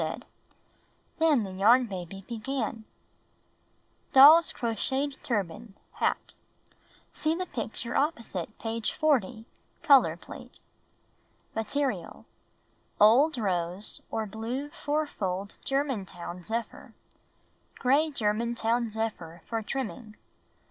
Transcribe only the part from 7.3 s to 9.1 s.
the picture opposite page